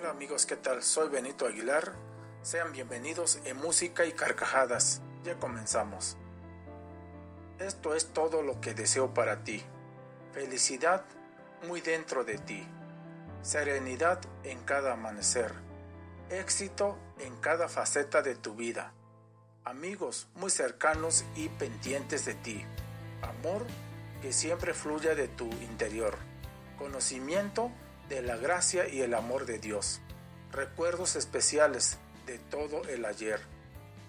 Hola 0.00 0.12
amigos, 0.12 0.46
¿qué 0.46 0.56
tal? 0.56 0.82
Soy 0.82 1.10
Benito 1.10 1.44
Aguilar. 1.44 1.92
Sean 2.40 2.72
bienvenidos 2.72 3.38
en 3.44 3.58
Música 3.58 4.06
y 4.06 4.12
Carcajadas. 4.12 5.02
Ya 5.24 5.38
comenzamos. 5.38 6.16
Esto 7.58 7.94
es 7.94 8.06
todo 8.06 8.40
lo 8.40 8.62
que 8.62 8.72
deseo 8.72 9.12
para 9.12 9.44
ti. 9.44 9.62
Felicidad 10.32 11.04
muy 11.68 11.82
dentro 11.82 12.24
de 12.24 12.38
ti. 12.38 12.66
Serenidad 13.42 14.22
en 14.42 14.60
cada 14.60 14.94
amanecer. 14.94 15.52
Éxito 16.30 16.96
en 17.18 17.36
cada 17.36 17.68
faceta 17.68 18.22
de 18.22 18.36
tu 18.36 18.54
vida. 18.54 18.94
Amigos 19.64 20.28
muy 20.34 20.48
cercanos 20.48 21.26
y 21.36 21.50
pendientes 21.50 22.24
de 22.24 22.36
ti. 22.36 22.64
Amor 23.20 23.66
que 24.22 24.32
siempre 24.32 24.72
fluya 24.72 25.14
de 25.14 25.28
tu 25.28 25.44
interior. 25.44 26.16
Conocimiento 26.78 27.70
de 28.10 28.22
la 28.22 28.36
gracia 28.36 28.88
y 28.88 29.02
el 29.02 29.14
amor 29.14 29.46
de 29.46 29.60
Dios. 29.60 30.00
Recuerdos 30.50 31.14
especiales 31.14 31.96
de 32.26 32.40
todo 32.40 32.82
el 32.88 33.04
ayer. 33.04 33.40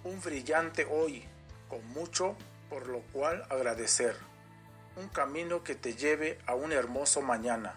Un 0.03 0.19
brillante 0.19 0.87
hoy, 0.89 1.23
con 1.69 1.87
mucho 1.89 2.35
por 2.67 2.87
lo 2.87 3.01
cual 3.13 3.45
agradecer. 3.51 4.17
Un 4.95 5.07
camino 5.07 5.63
que 5.63 5.75
te 5.75 5.93
lleve 5.93 6.39
a 6.47 6.55
un 6.55 6.71
hermoso 6.71 7.21
mañana. 7.21 7.75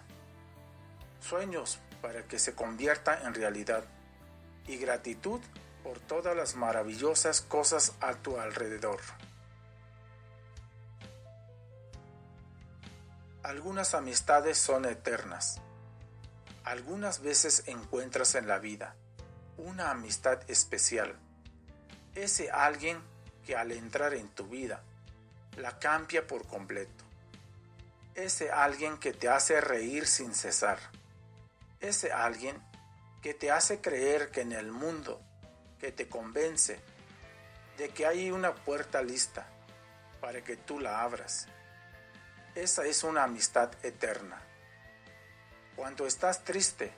Sueños 1.21 1.77
para 2.01 2.23
que 2.23 2.39
se 2.39 2.55
convierta 2.55 3.21
en 3.21 3.35
realidad. 3.35 3.85
Y 4.67 4.77
gratitud 4.77 5.41
por 5.83 5.99
todas 5.99 6.35
las 6.35 6.55
maravillosas 6.55 7.41
cosas 7.41 7.93
a 8.01 8.15
tu 8.15 8.39
alrededor. 8.39 8.99
Algunas 13.43 13.93
amistades 13.93 14.57
son 14.57 14.85
eternas 14.85 15.61
algunas 16.65 17.21
veces 17.21 17.63
encuentras 17.67 18.33
en 18.33 18.47
la 18.47 18.57
vida 18.57 18.95
una 19.57 19.91
amistad 19.91 20.39
especial, 20.49 21.15
ese 22.15 22.49
alguien 22.49 22.99
que 23.45 23.55
al 23.55 23.71
entrar 23.71 24.15
en 24.15 24.27
tu 24.29 24.47
vida 24.47 24.81
la 25.57 25.77
cambia 25.77 26.25
por 26.25 26.47
completo, 26.47 27.03
ese 28.15 28.51
alguien 28.51 28.97
que 28.97 29.13
te 29.13 29.29
hace 29.29 29.61
reír 29.61 30.07
sin 30.07 30.33
cesar, 30.33 30.79
ese 31.79 32.11
alguien 32.11 32.61
que 33.21 33.35
te 33.35 33.51
hace 33.51 33.79
creer 33.79 34.31
que 34.31 34.41
en 34.41 34.51
el 34.51 34.71
mundo, 34.71 35.21
que 35.79 35.91
te 35.91 36.09
convence 36.09 36.79
de 37.77 37.89
que 37.89 38.07
hay 38.07 38.31
una 38.31 38.55
puerta 38.55 39.03
lista 39.03 39.45
para 40.19 40.43
que 40.43 40.57
tú 40.57 40.79
la 40.79 41.01
abras. 41.01 41.47
Esa 42.55 42.85
es 42.85 43.03
una 43.03 43.23
amistad 43.23 43.71
eterna. 43.83 44.41
Cuando 45.75 46.07
estás 46.07 46.45
triste 46.45 46.93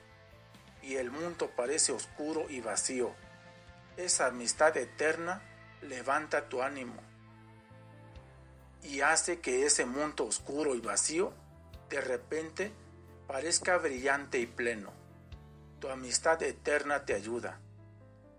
y 0.83 0.97
el 0.97 1.09
mundo 1.09 1.49
parece 1.55 1.91
oscuro 1.91 2.47
y 2.49 2.61
vacío, 2.61 3.11
esa 3.97 4.27
amistad 4.27 4.77
eterna 4.77 5.41
levanta 5.81 6.47
tu 6.47 6.61
ánimo 6.61 6.95
y 8.83 9.01
hace 9.01 9.39
que 9.39 9.65
ese 9.65 9.85
mundo 9.85 10.25
oscuro 10.25 10.75
y 10.75 10.79
vacío 10.79 11.33
de 11.89 12.01
repente 12.01 12.71
parezca 13.25 13.77
brillante 13.77 14.37
y 14.37 14.45
pleno. 14.45 14.91
Tu 15.79 15.89
amistad 15.89 16.41
eterna 16.43 17.03
te 17.03 17.15
ayuda. 17.15 17.59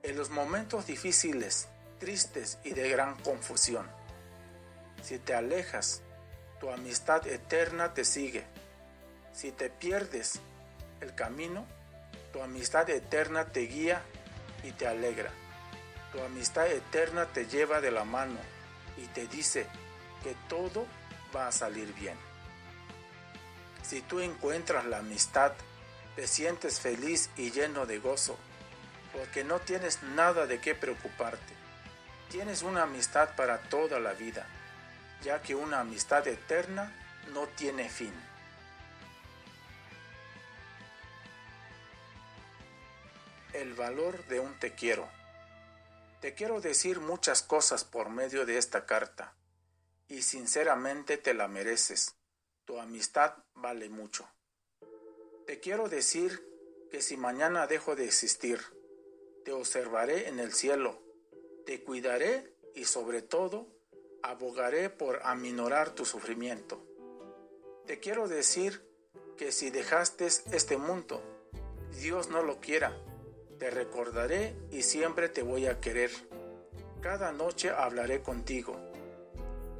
En 0.04 0.16
los 0.16 0.30
momentos 0.30 0.86
difíciles, 0.86 1.68
tristes 1.98 2.58
y 2.62 2.70
de 2.70 2.88
gran 2.88 3.16
confusión. 3.22 3.88
Si 5.02 5.18
te 5.18 5.34
alejas, 5.34 6.02
tu 6.60 6.70
amistad 6.70 7.26
eterna 7.26 7.92
te 7.92 8.04
sigue 8.04 8.46
si 9.32 9.52
te 9.52 9.70
pierdes 9.70 10.40
el 11.00 11.14
camino, 11.14 11.66
tu 12.32 12.42
amistad 12.42 12.88
eterna 12.90 13.46
te 13.46 13.60
guía 13.60 14.02
y 14.62 14.72
te 14.72 14.86
alegra. 14.86 15.30
Tu 16.12 16.20
amistad 16.20 16.66
eterna 16.66 17.26
te 17.26 17.46
lleva 17.46 17.80
de 17.80 17.90
la 17.90 18.04
mano 18.04 18.38
y 18.96 19.06
te 19.08 19.26
dice 19.26 19.66
que 20.22 20.34
todo 20.48 20.86
va 21.34 21.48
a 21.48 21.52
salir 21.52 21.92
bien. 21.94 22.16
Si 23.82 24.02
tú 24.02 24.20
encuentras 24.20 24.84
la 24.84 24.98
amistad, 24.98 25.52
te 26.16 26.26
sientes 26.26 26.80
feliz 26.80 27.30
y 27.36 27.50
lleno 27.50 27.86
de 27.86 27.98
gozo, 27.98 28.36
porque 29.12 29.44
no 29.44 29.60
tienes 29.60 30.02
nada 30.02 30.46
de 30.46 30.60
qué 30.60 30.74
preocuparte. 30.74 31.54
Tienes 32.30 32.62
una 32.62 32.82
amistad 32.82 33.34
para 33.36 33.58
toda 33.58 34.00
la 34.00 34.12
vida, 34.12 34.46
ya 35.22 35.40
que 35.40 35.54
una 35.54 35.80
amistad 35.80 36.26
eterna 36.26 36.92
no 37.32 37.46
tiene 37.46 37.88
fin. 37.88 38.12
El 43.60 43.74
valor 43.74 44.24
de 44.26 44.40
un 44.40 44.58
te 44.58 44.74
quiero. 44.74 45.08
Te 46.20 46.34
quiero 46.34 46.60
decir 46.60 47.00
muchas 47.00 47.42
cosas 47.42 47.84
por 47.84 48.08
medio 48.08 48.46
de 48.46 48.56
esta 48.58 48.86
carta, 48.86 49.34
y 50.08 50.22
sinceramente 50.22 51.16
te 51.16 51.34
la 51.34 51.48
mereces. 51.48 52.16
Tu 52.64 52.78
amistad 52.78 53.34
vale 53.54 53.88
mucho. 53.88 54.28
Te 55.46 55.60
quiero 55.60 55.88
decir 55.88 56.46
que 56.90 57.02
si 57.02 57.16
mañana 57.16 57.66
dejo 57.66 57.96
de 57.96 58.04
existir, 58.04 58.60
te 59.44 59.52
observaré 59.52 60.28
en 60.28 60.38
el 60.38 60.52
cielo, 60.52 61.02
te 61.66 61.82
cuidaré 61.82 62.54
y 62.74 62.84
sobre 62.84 63.22
todo 63.22 63.66
abogaré 64.22 64.90
por 64.90 65.20
aminorar 65.24 65.90
tu 65.90 66.04
sufrimiento. 66.04 66.84
Te 67.86 67.98
quiero 67.98 68.28
decir 68.28 68.86
que 69.36 69.52
si 69.52 69.70
dejaste 69.70 70.26
este 70.26 70.76
mundo, 70.76 71.22
Dios 72.00 72.28
no 72.28 72.42
lo 72.42 72.60
quiera, 72.60 72.96
te 73.58 73.70
recordaré 73.70 74.54
y 74.70 74.82
siempre 74.82 75.28
te 75.28 75.42
voy 75.42 75.66
a 75.66 75.80
querer. 75.80 76.10
Cada 77.00 77.32
noche 77.32 77.70
hablaré 77.70 78.22
contigo. 78.22 78.76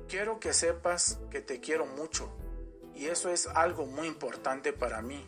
Quiero 0.08 0.40
que 0.40 0.52
sepas 0.52 1.18
que 1.30 1.40
te 1.40 1.60
quiero 1.60 1.86
mucho 1.86 2.30
y 2.94 3.06
eso 3.06 3.30
es 3.30 3.46
algo 3.46 3.86
muy 3.86 4.08
importante 4.08 4.72
para 4.72 5.02
mí, 5.02 5.24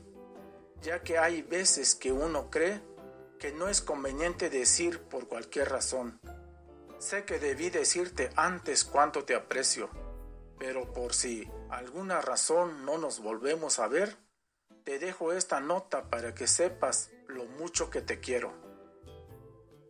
ya 0.82 1.02
que 1.02 1.18
hay 1.18 1.42
veces 1.42 1.94
que 1.94 2.12
uno 2.12 2.50
cree 2.50 2.80
que 3.38 3.52
no 3.52 3.68
es 3.68 3.80
conveniente 3.80 4.50
decir 4.50 5.00
por 5.02 5.28
cualquier 5.28 5.70
razón. 5.70 6.20
Sé 6.98 7.24
que 7.24 7.38
debí 7.38 7.70
decirte 7.70 8.30
antes 8.36 8.84
cuánto 8.84 9.24
te 9.24 9.34
aprecio, 9.34 9.88
pero 10.58 10.92
por 10.92 11.14
si 11.14 11.48
alguna 11.70 12.20
razón 12.20 12.84
no 12.84 12.98
nos 12.98 13.20
volvemos 13.20 13.78
a 13.78 13.88
ver, 13.88 14.16
te 14.84 14.98
dejo 14.98 15.32
esta 15.32 15.60
nota 15.60 16.10
para 16.10 16.34
que 16.34 16.46
sepas 16.46 17.10
lo 17.30 17.46
mucho 17.46 17.90
que 17.90 18.02
te 18.02 18.20
quiero. 18.20 18.52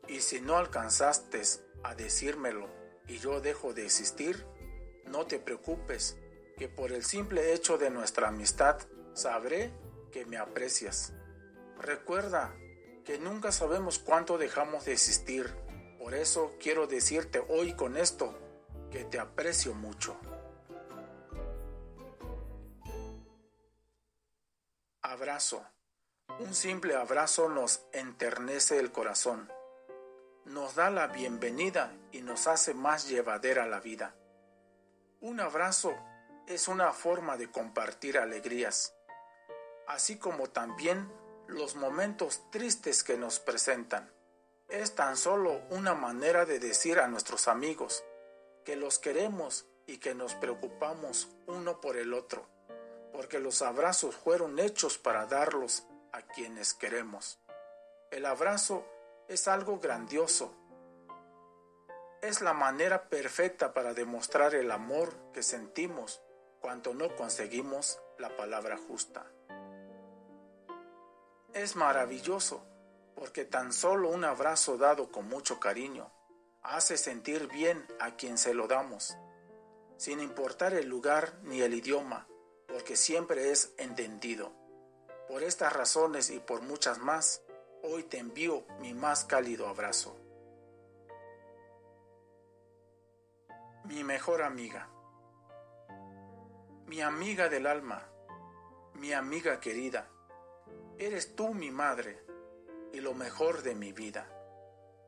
Y 0.09 0.21
si 0.21 0.41
no 0.41 0.57
alcanzaste 0.57 1.43
a 1.83 1.95
decírmelo 1.95 2.69
y 3.07 3.19
yo 3.19 3.41
dejo 3.41 3.75
de 3.75 3.85
existir, 3.85 4.47
no 5.07 5.27
te 5.27 5.39
preocupes, 5.39 6.19
que 6.57 6.69
por 6.69 6.93
el 6.93 7.05
simple 7.05 7.53
hecho 7.55 7.79
de 7.79 7.91
nuestra 7.91 8.29
amistad 8.29 8.79
sabré 9.15 9.73
que 10.13 10.27
me 10.27 10.37
aprecias. 10.37 11.13
Recuerda 11.79 12.55
que 13.05 13.19
nunca 13.19 13.51
sabemos 13.53 13.99
cuánto 13.99 14.37
dejamos 14.37 14.85
de 14.85 14.93
existir, 14.93 15.55
por 15.99 16.15
eso 16.15 16.55
quiero 16.61 16.87
decirte 16.87 17.43
hoy 17.49 17.75
con 17.75 17.97
esto 17.97 18.39
que 18.91 19.05
te 19.05 19.19
aprecio 19.19 19.75
mucho. 19.75 20.19
Abrazo. 25.03 25.65
Un 26.39 26.55
simple 26.55 26.95
abrazo 26.95 27.49
nos 27.49 27.83
enternece 27.93 28.79
el 28.79 28.93
corazón, 28.93 29.51
nos 30.45 30.75
da 30.75 30.91
la 30.91 31.07
bienvenida 31.09 31.93
y 32.13 32.23
nos 32.23 32.47
hace 32.47 32.73
más 32.73 33.09
llevadera 33.09 33.67
la 33.67 33.81
vida. 33.81 34.15
Un 35.21 35.41
abrazo 35.41 35.95
es 36.47 36.69
una 36.69 36.93
forma 36.93 37.37
de 37.37 37.51
compartir 37.51 38.19
alegrías, 38.19 38.95
así 39.87 40.19
como 40.19 40.49
también 40.49 41.13
los 41.47 41.77
momentos 41.77 42.43
tristes 42.51 43.05
que 43.05 43.19
nos 43.19 43.39
presentan. 43.39 44.11
Es 44.69 44.95
tan 44.95 45.17
solo 45.17 45.61
una 45.71 45.95
manera 45.95 46.47
de 46.47 46.59
decir 46.59 47.01
a 47.01 47.09
nuestros 47.09 47.49
amigos 47.49 48.03
que 48.65 48.77
los 48.77 48.99
queremos 48.99 49.67
y 49.87 49.99
que 49.99 50.15
nos 50.15 50.35
preocupamos 50.37 51.29
uno 51.47 51.81
por 51.81 51.97
el 51.97 52.15
otro, 52.15 52.47
porque 53.13 53.41
los 53.41 53.61
abrazos 53.63 54.15
fueron 54.15 54.59
hechos 54.59 54.97
para 54.97 55.27
darlos 55.27 55.85
a 56.13 56.23
quienes 56.23 56.75
queremos. 56.75 57.39
El 58.11 58.27
abrazo 58.27 58.85
es 59.29 59.47
algo 59.49 59.79
grandioso. 59.79 60.53
Es 62.23 62.41
la 62.41 62.53
manera 62.53 63.09
perfecta 63.09 63.73
para 63.73 63.95
demostrar 63.95 64.55
el 64.55 64.71
amor 64.71 65.15
que 65.33 65.43
sentimos 65.43 66.21
cuando 66.61 66.93
no 66.93 67.15
conseguimos 67.17 68.01
la 68.19 68.37
palabra 68.37 68.77
justa. 68.77 69.25
Es 71.55 71.77
maravilloso 71.77 72.65
porque 73.15 73.45
tan 73.45 73.73
solo 73.73 74.11
un 74.11 74.25
abrazo 74.25 74.77
dado 74.77 75.11
con 75.11 75.29
mucho 75.29 75.61
cariño 75.61 76.11
hace 76.63 76.97
sentir 76.97 77.49
bien 77.49 77.87
a 78.01 78.17
quien 78.17 78.39
se 78.39 78.55
lo 78.55 78.67
damos, 78.67 79.17
sin 79.97 80.21
importar 80.21 80.75
el 80.75 80.89
lugar 80.89 81.39
ni 81.43 81.63
el 81.63 81.75
idioma, 81.75 82.27
porque 82.69 82.97
siempre 82.97 83.51
es 83.51 83.73
entendido. 83.79 84.60
Por 85.31 85.45
estas 85.45 85.73
razones 85.73 86.29
y 86.31 86.41
por 86.41 86.61
muchas 86.63 86.99
más, 86.99 87.41
hoy 87.85 88.03
te 88.03 88.19
envío 88.19 88.65
mi 88.81 88.95
más 88.95 89.25
cálido 89.25 89.69
abrazo. 89.69 90.17
Mi 93.85 94.03
mejor 94.03 94.43
amiga, 94.43 94.89
mi 96.87 97.01
amiga 97.01 97.49
del 97.49 97.69
alma, 97.69 98.09
mi 98.95 99.13
amiga 99.13 99.61
querida, 99.61 100.11
eres 100.99 101.37
tú 101.37 101.55
mi 101.55 101.71
madre 101.71 102.25
y 102.93 102.99
lo 102.99 103.15
mejor 103.15 103.63
de 103.63 103.77
mi 103.77 103.93
vida. 103.93 104.27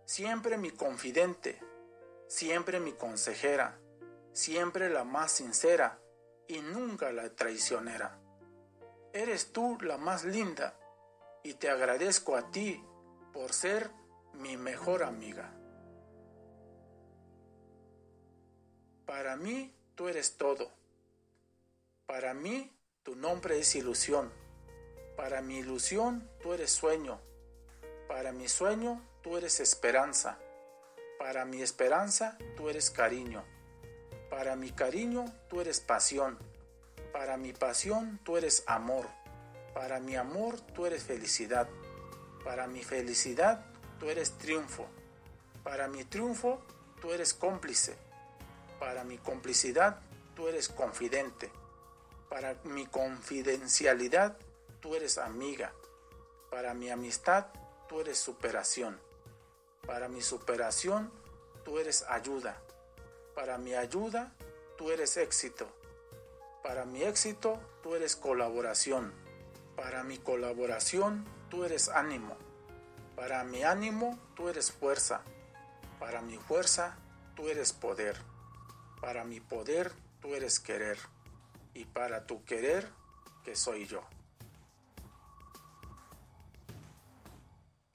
Siempre 0.04 0.56
mi 0.56 0.70
confidente, 0.70 1.58
siempre 2.28 2.78
mi 2.78 2.92
consejera, 2.92 3.76
siempre 4.32 4.88
la 4.88 5.02
más 5.02 5.32
sincera 5.32 5.98
y 6.46 6.60
nunca 6.60 7.10
la 7.10 7.28
traicionera. 7.34 8.21
Eres 9.12 9.53
tú 9.53 9.79
la 9.82 9.99
más 9.99 10.25
linda 10.25 10.75
y 11.43 11.55
te 11.55 11.69
agradezco 11.69 12.35
a 12.35 12.50
ti 12.50 12.82
por 13.32 13.53
ser 13.53 13.91
mi 14.32 14.56
mejor 14.56 15.03
amiga. 15.03 15.53
Para 19.05 19.37
mí 19.37 19.70
tú 19.94 20.09
eres 20.09 20.38
todo. 20.38 20.70
Para 22.06 22.32
mí 22.32 22.73
tu 23.03 23.14
nombre 23.14 23.59
es 23.59 23.75
ilusión. 23.75 24.32
Para 25.17 25.43
mi 25.43 25.59
ilusión 25.59 26.26
tú 26.43 26.55
eres 26.55 26.70
sueño. 26.70 27.20
Para 28.09 28.32
mi 28.32 28.49
sueño 28.49 29.03
tú 29.23 29.37
eres 29.37 29.61
esperanza. 29.61 30.38
Para 31.19 31.44
mi 31.44 31.61
esperanza 31.61 32.38
tú 32.56 32.70
eres 32.70 32.91
cariño. 32.91 33.44
Para 34.31 34.56
mi 34.56 34.70
cariño 34.70 35.26
tú 35.49 35.61
eres 35.61 35.81
pasión. 35.81 36.38
Para 37.12 37.37
mi 37.37 37.53
pasión 37.53 38.19
tú 38.25 38.37
eres 38.37 38.64
amor. 38.67 39.06
Para 39.75 40.00
mi 40.00 40.17
amor 40.17 40.61
tú 40.61 40.87
eres 40.87 41.05
felicidad. 41.05 41.69
Para 42.43 42.67
mi 42.67 42.82
felicidad 42.82 43.64
tú 44.00 44.09
eres 44.09 44.32
triunfo. 44.38 44.87
Para 45.62 45.88
mi 45.88 46.05
triunfo 46.05 46.62
tú 47.00 47.12
eres 47.12 47.35
cómplice. 47.35 47.97
Para 48.81 49.05
mi 49.05 49.19
complicidad 49.19 50.00
tú 50.35 50.49
eres 50.49 50.69
confidente. 50.69 51.53
Para 52.29 52.56
mi 52.64 52.87
confidencialidad 52.87 54.37
tú 54.81 54.94
eres 54.94 55.19
amiga. 55.19 55.73
Para 56.50 56.75
mi 56.75 56.91
amistad 56.91 57.47
tú 57.88 58.00
eres 58.00 58.19
superación. 58.19 58.99
Para 59.87 60.09
mi 60.09 60.23
superación 60.23 61.12
tú 61.64 61.79
eres 61.79 62.05
ayuda. 62.09 62.61
Para 63.35 63.59
mi 63.59 63.75
ayuda 63.75 64.32
tú 64.79 64.91
eres 64.91 65.17
éxito. 65.17 65.69
Para 66.62 66.85
mi 66.85 67.03
éxito 67.03 67.61
tú 67.82 67.94
eres 67.94 68.17
colaboración. 68.17 69.12
Para 69.76 70.03
mi 70.05 70.19
colaboración 70.19 71.25
tú 71.49 71.64
eres 71.64 71.88
ánimo. 71.88 72.37
Para 73.17 73.44
mi 73.44 73.62
ánimo 73.62 74.19
tú 74.35 74.49
eres 74.49 74.73
fuerza. 74.73 75.23
Para 75.99 76.23
mi 76.23 76.37
fuerza 76.38 76.97
tú 77.35 77.49
eres 77.49 77.73
poder. 77.73 78.17
Para 79.00 79.25
mi 79.25 79.41
poder 79.41 79.93
tú 80.20 80.35
eres 80.35 80.61
querer, 80.61 80.99
y 81.75 81.85
para 81.85 82.26
tu 82.26 82.44
querer 82.44 82.88
que 83.44 83.56
soy 83.56 83.87
yo. 83.87 84.03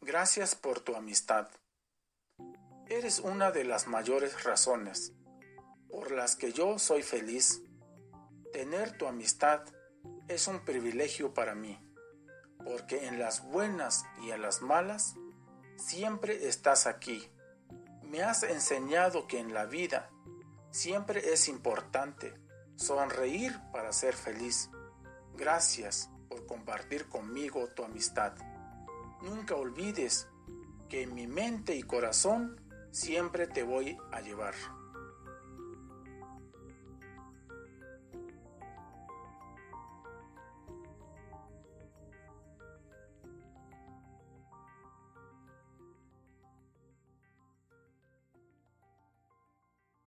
Gracias 0.02 0.56
por 0.56 0.82
tu 0.82 0.96
amistad. 0.96 1.48
Eres 2.88 3.20
una 3.20 3.52
de 3.52 3.64
las 3.64 3.88
mayores 3.88 4.44
razones 4.44 5.14
por 5.90 6.12
las 6.12 6.36
que 6.36 6.52
yo 6.52 6.80
soy 6.80 7.04
feliz. 7.04 7.62
Tener 8.58 8.98
tu 8.98 9.06
amistad 9.06 9.62
es 10.28 10.48
un 10.48 10.66
privilegio 10.66 11.32
para 11.32 11.54
mí, 11.54 11.80
porque 12.66 13.06
en 13.06 13.20
las 13.20 13.44
buenas 13.44 14.04
y 14.24 14.32
en 14.32 14.42
las 14.42 14.64
malas 14.64 15.14
siempre 15.76 16.48
estás 16.48 16.88
aquí. 16.88 17.30
Me 18.02 18.24
has 18.24 18.42
enseñado 18.42 19.28
que 19.28 19.38
en 19.38 19.54
la 19.54 19.68
vida 19.68 20.10
Siempre 20.72 21.34
es 21.34 21.48
importante 21.50 22.34
sonreír 22.78 23.56
para 23.72 23.94
ser 23.94 24.16
feliz. 24.16 24.72
Gracias 25.36 26.10
por 26.28 26.48
compartir 26.48 27.08
conmigo 27.10 27.68
tu 27.76 27.84
amistad. 27.84 28.34
Nunca 29.22 29.54
olvides 29.54 30.28
que 30.90 31.04
en 31.04 31.14
mi 31.14 31.28
mente 31.28 31.76
y 31.76 31.84
corazón 31.84 32.60
siempre 32.90 33.46
te 33.46 33.62
voy 33.62 34.00
a 34.12 34.22
llevar. 34.22 34.56